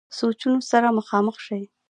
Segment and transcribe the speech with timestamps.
[0.17, 1.61] سوچونو سره مخامخ شي-